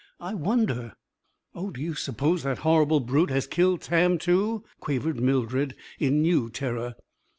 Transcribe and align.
I 0.19 0.33
wonder" 0.33 0.93
"Oh, 1.53 1.69
do 1.69 1.79
you 1.79 1.93
suppose 1.93 2.41
that 2.41 2.57
horrible 2.65 3.01
brute 3.01 3.29
has 3.29 3.45
killed 3.45 3.81
Tam, 3.81 4.17
too?" 4.17 4.63
quavered 4.79 5.19
Mildred, 5.19 5.75
in 5.99 6.23
new 6.23 6.49
terror. 6.49 6.95